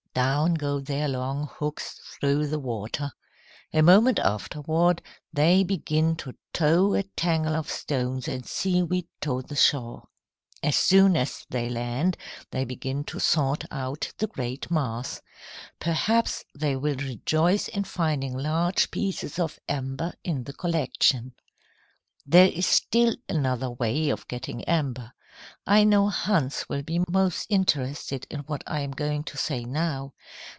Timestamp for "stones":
7.71-8.27